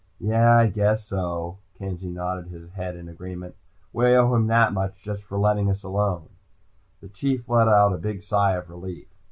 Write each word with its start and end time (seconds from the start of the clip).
"Yeah. 0.19 0.57
I 0.57 0.65
guess 0.65 1.05
so." 1.05 1.59
Kenzie 1.77 2.09
nodded 2.09 2.47
his 2.47 2.71
head 2.71 2.95
in 2.95 3.07
agreement. 3.07 3.53
"We 3.93 4.15
owe 4.15 4.33
him 4.33 4.47
that 4.47 4.73
much 4.73 4.95
for 4.99 5.05
just 5.05 5.31
letting 5.31 5.69
us 5.69 5.83
alone." 5.83 6.29
The 7.01 7.09
Chief 7.09 7.47
let 7.47 7.67
out 7.67 7.93
a 7.93 7.99
big 7.99 8.23
sigh 8.23 8.55
of 8.55 8.67
relief. 8.71 9.05